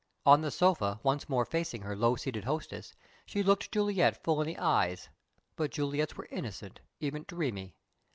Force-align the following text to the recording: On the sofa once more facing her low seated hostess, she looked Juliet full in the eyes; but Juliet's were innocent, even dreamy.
On 0.25 0.41
the 0.41 0.49
sofa 0.49 0.99
once 1.03 1.29
more 1.29 1.45
facing 1.45 1.83
her 1.83 1.95
low 1.95 2.15
seated 2.15 2.43
hostess, 2.45 2.95
she 3.27 3.43
looked 3.43 3.71
Juliet 3.71 4.17
full 4.23 4.41
in 4.41 4.47
the 4.47 4.57
eyes; 4.57 5.09
but 5.55 5.69
Juliet's 5.69 6.17
were 6.17 6.27
innocent, 6.31 6.79
even 6.99 7.23
dreamy. 7.27 7.75